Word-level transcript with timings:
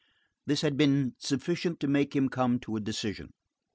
This 0.47 0.61
had 0.61 0.77
been 0.77 1.13
sufficient 1.19 1.79
to 1.81 1.87
make 1.87 2.15
him 2.15 2.27
come 2.27 2.59
to 2.61 2.75
a 2.75 2.79
decision. 2.79 3.29